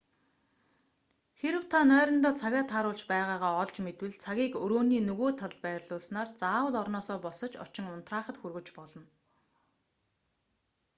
[1.39, 7.17] хэрэв та нойрондоо цагаа тааруулж байгаагаа олж мэдвэл цагийг өрөөний нөгөө талд байрлуулснаар заавал орноосоо
[7.25, 9.03] босож очин унтраахад хүргэж болно